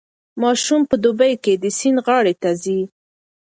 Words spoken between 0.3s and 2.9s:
ماشومان په دوبي کې د سیند غاړې ته ځي.